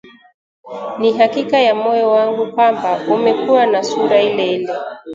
ni 0.99 1.13
hakika 1.17 1.59
ya 1.59 1.75
moyo 1.75 2.11
wangu 2.11 2.51
kwamba 2.51 2.99
umekuwa 3.07 3.65
na 3.65 3.83
sura 3.83 4.21
ileile 4.21 4.73